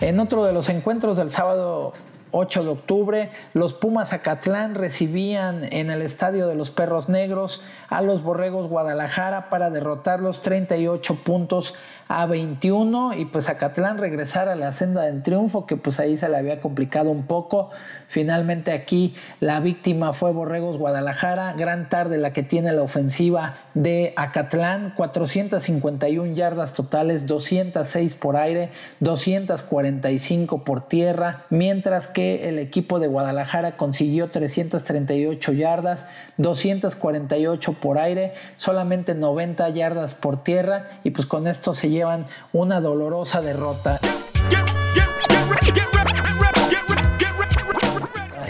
[0.00, 1.92] En otro de los encuentros del sábado
[2.30, 8.02] 8 de octubre, los Pumas Acatlán recibían en el Estadio de los Perros Negros a
[8.02, 11.74] los Borregos Guadalajara para derrotarlos 38 puntos
[12.08, 16.28] a 21 y pues Acatlán regresar a la senda del triunfo que pues ahí se
[16.28, 17.70] le había complicado un poco.
[18.08, 24.14] Finalmente aquí la víctima fue Borregos Guadalajara, gran tarde la que tiene la ofensiva de
[24.16, 33.08] Acatlán, 451 yardas totales, 206 por aire, 245 por tierra, mientras que el equipo de
[33.08, 41.46] Guadalajara consiguió 338 yardas, 248 por aire, solamente 90 yardas por tierra y pues con
[41.46, 43.98] esto se llevan una dolorosa derrota.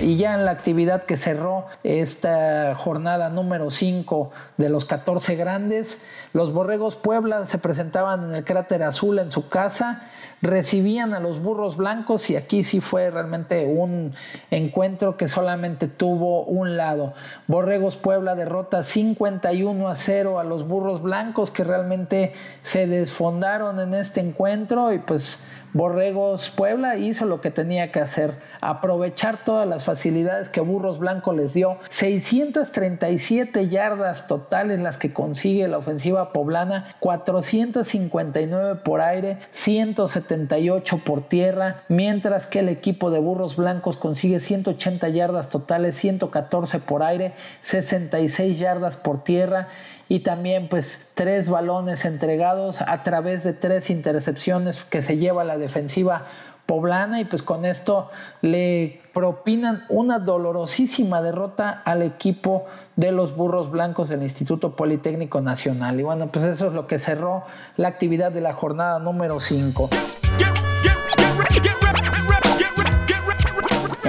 [0.08, 6.02] Y ya en la actividad que cerró esta jornada número 5 de los 14 grandes,
[6.32, 10.08] los Borregos Puebla se presentaban en el cráter azul en su casa
[10.40, 14.14] recibían a los burros blancos y aquí sí fue realmente un
[14.50, 17.14] encuentro que solamente tuvo un lado.
[17.46, 23.94] Borregos Puebla derrota 51 a 0 a los burros blancos que realmente se desfondaron en
[23.94, 25.40] este encuentro y pues
[25.74, 31.32] Borregos Puebla hizo lo que tenía que hacer, aprovechar todas las facilidades que Burros Blanco
[31.32, 31.78] les dio.
[31.90, 41.82] 637 yardas totales las que consigue la ofensiva poblana, 459 por aire, 178 por tierra,
[41.88, 48.58] mientras que el equipo de Burros Blancos consigue 180 yardas totales, 114 por aire, 66
[48.58, 49.68] yardas por tierra
[50.08, 55.58] y también pues tres balones entregados a través de tres intercepciones que se lleva la
[55.58, 56.26] defensiva
[56.68, 58.10] poblana y pues con esto
[58.42, 65.98] le propinan una dolorosísima derrota al equipo de los burros blancos del Instituto Politécnico Nacional.
[65.98, 67.44] Y bueno, pues eso es lo que cerró
[67.78, 69.88] la actividad de la jornada número 5.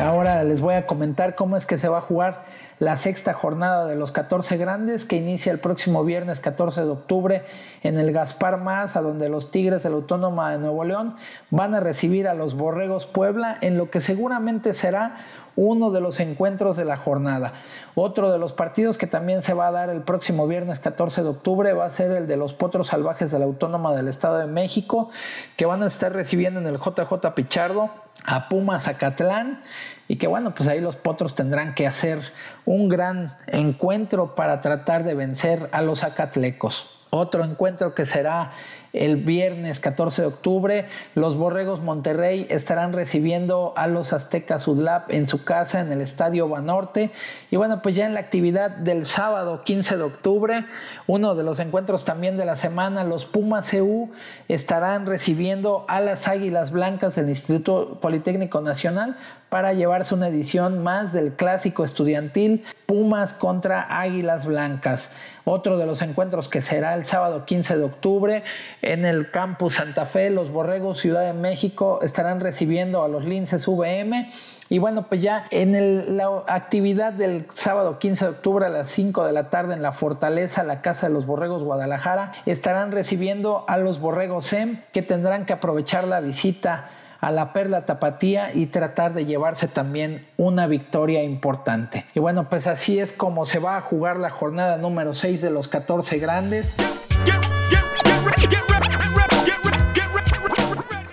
[0.01, 2.43] Ahora les voy a comentar cómo es que se va a jugar
[2.79, 7.43] la sexta jornada de los 14 grandes que inicia el próximo viernes 14 de octubre
[7.83, 11.15] en el Gaspar Más, a donde los Tigres de la Autónoma de Nuevo León
[11.51, 15.17] van a recibir a los Borregos Puebla en lo que seguramente será
[15.59, 17.51] uno de los encuentros de la jornada.
[17.93, 21.27] Otro de los partidos que también se va a dar el próximo viernes 14 de
[21.27, 24.47] octubre va a ser el de los Potros Salvajes de la Autónoma del Estado de
[24.47, 25.09] México,
[25.57, 27.89] que van a estar recibiendo en el JJ Pichardo
[28.25, 29.61] a Pumas Zacatlán
[30.07, 32.19] y que bueno, pues ahí los Potros tendrán que hacer
[32.65, 36.98] un gran encuentro para tratar de vencer a los Zacatlecos.
[37.11, 38.51] Otro encuentro que será
[38.93, 45.27] el viernes 14 de octubre, los Borregos Monterrey estarán recibiendo a los Aztecas Udlap en
[45.27, 47.11] su casa en el Estadio Banorte.
[47.51, 50.65] Y bueno, pues ya en la actividad del sábado 15 de octubre,
[51.07, 54.11] uno de los encuentros también de la semana, los Pumas CU
[54.47, 59.17] estarán recibiendo a las Águilas Blancas del Instituto Politécnico Nacional
[59.49, 65.11] para llevarse una edición más del clásico estudiantil Pumas contra Águilas Blancas.
[65.45, 68.43] Otro de los encuentros que será el sábado 15 de octubre
[68.81, 73.67] en el campus Santa Fe, los Borregos Ciudad de México estarán recibiendo a los Linces
[73.67, 74.31] VM.
[74.69, 79.25] Y bueno, pues ya en la actividad del sábado 15 de octubre a las 5
[79.25, 83.77] de la tarde en la Fortaleza, la Casa de los Borregos Guadalajara, estarán recibiendo a
[83.77, 86.91] los Borregos SEM que tendrán que aprovechar la visita
[87.21, 92.05] a la Perla Tapatía y tratar de llevarse también una victoria importante.
[92.13, 95.49] Y bueno, pues así es como se va a jugar la jornada número 6 de
[95.49, 96.75] los 14 grandes.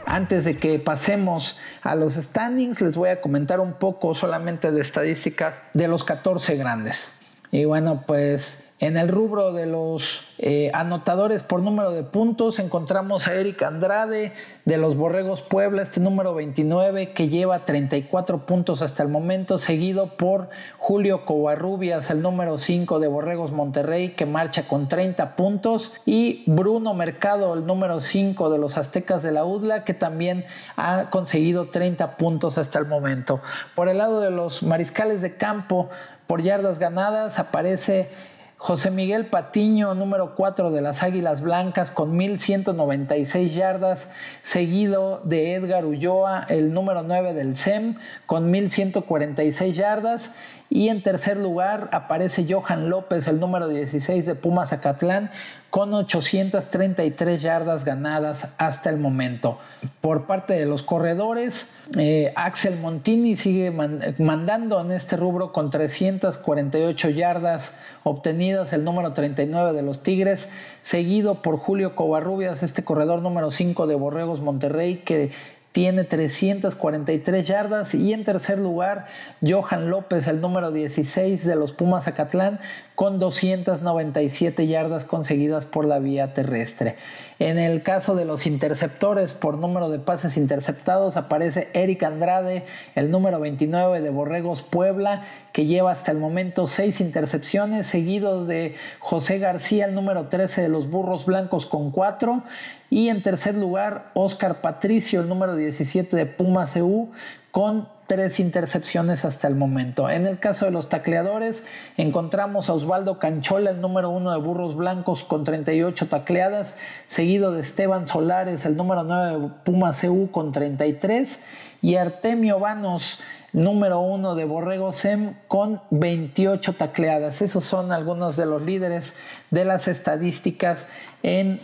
[0.07, 4.81] Antes de que pasemos a los standings, les voy a comentar un poco solamente de
[4.81, 7.11] estadísticas de los 14 grandes.
[7.51, 13.27] Y bueno, pues en el rubro de los eh, anotadores por número de puntos encontramos
[13.27, 14.35] a Eric Andrade
[14.67, 20.19] de los Borregos Puebla, este número 29 que lleva 34 puntos hasta el momento, seguido
[20.19, 26.45] por Julio Covarrubias, el número 5 de Borregos Monterrey que marcha con 30 puntos y
[26.47, 30.45] Bruno Mercado, el número 5 de los Aztecas de la UDLA que también
[30.77, 33.41] ha conseguido 30 puntos hasta el momento.
[33.75, 35.89] Por el lado de los Mariscales de Campo,
[36.27, 38.11] por yardas ganadas aparece
[38.59, 45.85] José Miguel Patiño, número 4 de las Águilas Blancas, con 1.196 yardas, seguido de Edgar
[45.85, 50.35] Ulloa, el número 9 del SEM, con 1.146 yardas.
[50.69, 55.31] Y en tercer lugar aparece Johan López, el número 16 de Pumas Acatlán,
[55.71, 59.59] con 833 yardas ganadas hasta el momento.
[60.01, 63.71] Por parte de los corredores, eh, Axel Montini sigue
[64.19, 70.49] mandando en este rubro con 348 yardas obtenidas, el número 39 de los Tigres,
[70.81, 75.33] seguido por Julio Covarrubias, este corredor número 5 de Borregos Monterrey, que
[75.77, 79.09] tiene 343 yardas y en tercer lugar
[79.47, 82.61] Johan López, el número 16 de los Pumas Acatlán,
[82.95, 86.97] con 297 yardas conseguidas por la vía terrestre.
[87.39, 92.65] En el caso de los interceptores por número de pases interceptados aparece Eric Andrade,
[92.95, 98.77] el número 29 de Borregos Puebla, que lleva hasta el momento 6 intercepciones, seguidos de
[99.01, 102.43] José García, el número 13 de los Burros Blancos con 4.
[102.89, 107.11] Y en tercer lugar, Oscar Patricio, el número 17 de Puma CU,
[107.51, 110.09] con tres intercepciones hasta el momento.
[110.09, 111.65] En el caso de los tacleadores,
[111.97, 116.77] encontramos a Osvaldo Canchola, el número uno de Burros Blancos, con 38 tacleadas,
[117.09, 121.43] seguido de Esteban Solares, el número 9 de Puma CU, con 33,
[121.83, 123.21] y Artemio Vanos,
[123.53, 127.43] número uno de Borrego Sem con 28 tacleadas.
[127.43, 129.17] Esos son algunos de los líderes
[129.51, 130.87] de las estadísticas
[131.23, 131.61] en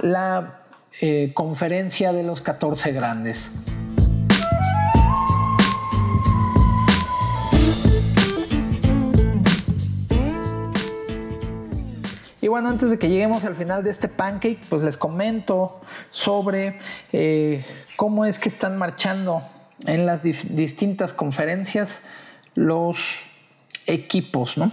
[0.00, 0.60] la
[1.00, 3.52] eh, conferencia de los 14 grandes.
[12.44, 15.80] Y bueno, antes de que lleguemos al final de este pancake, pues les comento
[16.10, 16.78] sobre
[17.10, 17.64] eh,
[17.96, 19.42] cómo es que están marchando
[19.86, 22.02] en las distintas conferencias
[22.54, 23.24] los
[23.86, 24.72] equipos, ¿no?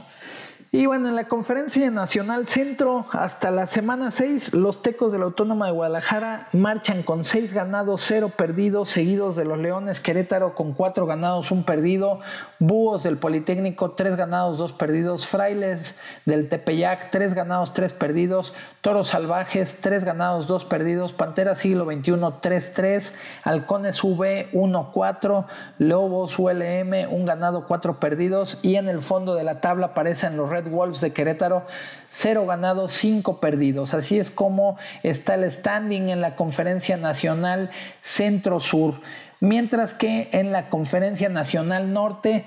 [0.74, 5.26] Y bueno, en la conferencia nacional centro, hasta la semana 6, los tecos de la
[5.26, 10.72] Autónoma de Guadalajara marchan con 6 ganados, 0 perdidos, seguidos de los Leones Querétaro con
[10.72, 12.22] 4 ganados, 1 perdido,
[12.59, 19.09] Búhos del Politécnico, 3 ganados, 2 perdidos, Frailes del Tepeyac, 3 ganados, 3 perdidos, Toros
[19.09, 23.13] Salvajes, 3 ganados, 2 perdidos, Pantera Siglo XXI, 3-3,
[23.43, 25.45] Halcones V, 1-4,
[25.80, 30.49] Lobos ULM, 1 ganado, 4 perdidos, y en el fondo de la tabla aparecen los
[30.49, 31.66] Red Wolves de Querétaro,
[32.09, 33.93] 0 ganados, 5 perdidos.
[33.93, 37.70] Así es como está el standing en la Conferencia Nacional
[38.01, 39.01] Centro-Sur.
[39.39, 42.45] Mientras que en la Conferencia Nacional Norte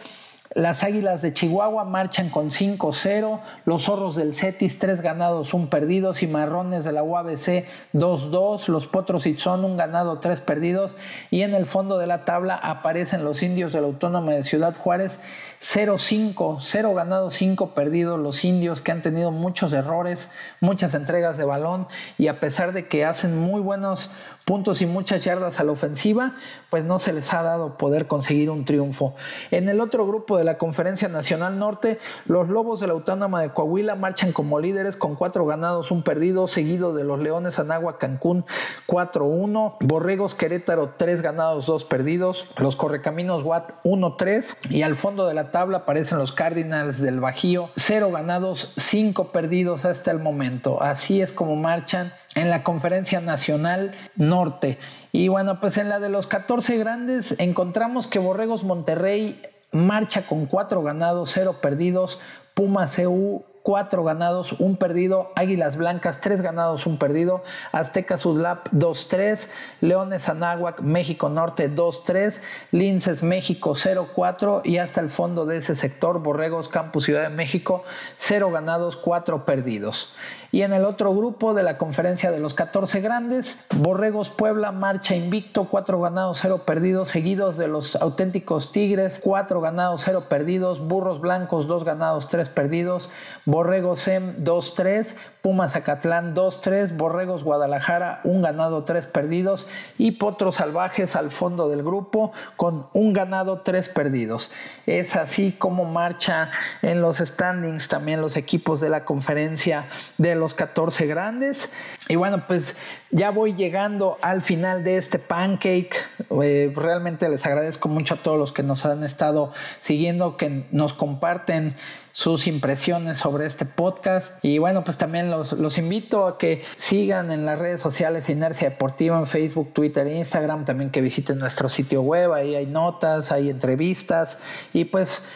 [0.54, 6.14] las Águilas de Chihuahua marchan con 5-0, los Zorros del Cetis 3 ganados, 1 perdido,
[6.14, 10.94] Cimarrones de la UABC 2-2, los Potros Itzón 1 ganado, 3 perdidos
[11.30, 14.76] y en el fondo de la tabla aparecen los Indios de la Autónoma de Ciudad
[14.76, 15.20] Juárez
[15.60, 20.30] 0-5, 0 ganados, 5 perdidos, los Indios que han tenido muchos errores,
[20.60, 24.10] muchas entregas de balón y a pesar de que hacen muy buenos
[24.44, 26.32] puntos y muchas yardas a la ofensiva,
[26.70, 29.14] pues no se les ha dado poder conseguir un triunfo.
[29.50, 33.50] En el otro grupo de la Conferencia Nacional Norte, los Lobos de la Autónoma de
[33.50, 38.44] Coahuila marchan como líderes con cuatro ganados, un perdido, seguido de los Leones Anagua Cancún
[38.86, 45.34] 4-1, Borregos Querétaro 3 ganados, 2 perdidos, los Correcaminos Watt 1-3 y al fondo de
[45.34, 50.82] la tabla aparecen los Cardinals del Bajío 0 ganados, 5 perdidos hasta el momento.
[50.82, 54.78] Así es como marchan en la Conferencia Nacional Norte.
[55.12, 59.40] Y bueno, pues en la de los 14 grandes encontramos que Borregos Monterrey
[59.72, 62.18] marcha con 4 ganados, 0 perdidos,
[62.54, 69.48] Puma CU 4 ganados, 1 perdido, Águilas Blancas 3 ganados, 1 perdido, Azteca Sudlap 2-3,
[69.80, 76.22] Leones Anáhuac México Norte 2-3, Linces México 0-4 y hasta el fondo de ese sector
[76.22, 77.84] Borregos Campus Ciudad de México
[78.18, 80.14] 0 ganados, 4 perdidos.
[80.54, 85.16] Y en el otro grupo de la conferencia de los 14 grandes, Borregos Puebla marcha
[85.16, 91.20] invicto, 4 ganados, 0 perdidos, seguidos de los auténticos Tigres, 4 ganados, 0 perdidos, Burros
[91.20, 93.10] Blancos, 2 ganados, 3 perdidos,
[93.46, 99.66] Borregos Sem 2-3, Pumas Acatlán 2-3, Borregos Guadalajara un ganado, 3 perdidos
[99.98, 104.52] y Potros Salvajes al fondo del grupo con un ganado, 3 perdidos.
[104.86, 106.50] Es así como marcha
[106.80, 109.86] en los standings también los equipos de la conferencia
[110.16, 111.72] de los 14 grandes.
[112.08, 112.76] Y bueno, pues
[113.10, 115.96] ya voy llegando al final de este pancake.
[116.42, 120.92] Eh, realmente les agradezco mucho a todos los que nos han estado siguiendo, que nos
[120.92, 121.74] comparten
[122.12, 124.38] sus impresiones sobre este podcast.
[124.44, 128.70] Y bueno, pues también los, los invito a que sigan en las redes sociales Inercia
[128.70, 130.64] Deportiva en Facebook, Twitter e Instagram.
[130.64, 132.32] También que visiten nuestro sitio web.
[132.32, 134.38] Ahí hay notas, hay entrevistas.
[134.72, 135.26] Y pues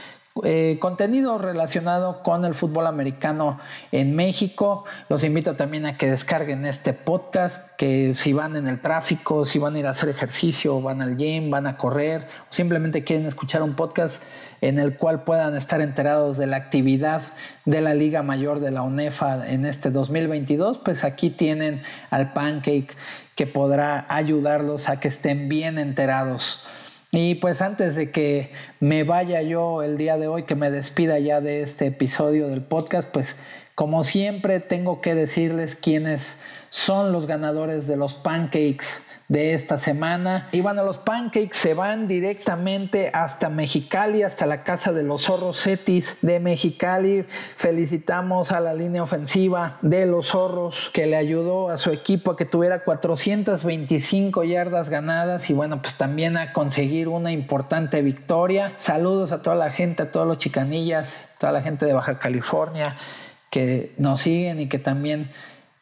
[0.45, 3.59] eh, contenido relacionado con el fútbol americano
[3.93, 4.85] en México.
[5.09, 9.59] Los invito también a que descarguen este podcast, que si van en el tráfico, si
[9.59, 13.63] van a ir a hacer ejercicio, van al gym, van a correr, simplemente quieren escuchar
[13.63, 14.23] un podcast
[14.61, 17.23] en el cual puedan estar enterados de la actividad
[17.65, 22.89] de la Liga Mayor de la UNEFA en este 2022, pues aquí tienen al Pancake
[23.37, 26.67] que podrá ayudarlos a que estén bien enterados
[27.11, 31.19] y pues antes de que me vaya yo el día de hoy, que me despida
[31.19, 33.37] ya de este episodio del podcast, pues
[33.75, 38.87] como siempre tengo que decirles quiénes son los ganadores de los pancakes
[39.29, 40.49] de esta semana.
[40.53, 45.63] Y bueno, los pancakes se van directamente hasta Mexicali, hasta la casa de los zorros
[45.63, 47.27] Cetis de Mexicali.
[47.57, 52.37] Felicitamos a la línea ofensiva de los zorros que le ayudó a su equipo a
[52.37, 58.73] que tuviera 425 yardas ganadas y bueno, pues también a conseguir una importante victoria.
[58.79, 62.97] Saludos a toda la gente, a todos los chicanillas, toda la gente de Baja California
[63.51, 65.31] que nos siguen y que también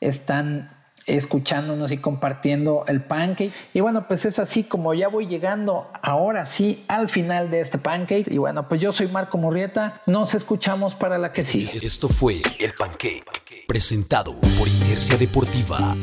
[0.01, 0.76] están
[1.07, 3.53] escuchándonos y compartiendo el pancake.
[3.73, 7.79] Y bueno, pues es así como ya voy llegando ahora sí al final de este
[7.79, 8.29] pancake.
[8.29, 10.03] Y bueno, pues yo soy Marco Murrieta.
[10.07, 11.79] Nos escuchamos para la que sigue.
[11.87, 13.25] Esto fue el pancake
[13.67, 15.97] presentado por Inercia Deportiva.